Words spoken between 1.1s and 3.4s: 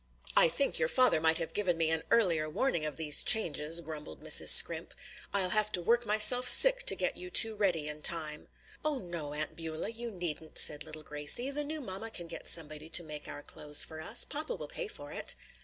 might have given me an earlier warning of these